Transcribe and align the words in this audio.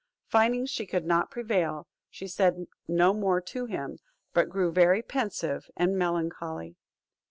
Finding 0.25 0.65
she 0.65 0.87
could 0.87 1.05
not 1.05 1.29
prevail, 1.29 1.87
she 2.09 2.27
said 2.27 2.65
no 2.87 3.13
more 3.13 3.39
to 3.39 3.67
him, 3.67 3.99
but 4.33 4.49
grew 4.49 4.71
very 4.71 5.03
pensive 5.03 5.69
and 5.77 5.95
melancholy. 5.95 6.75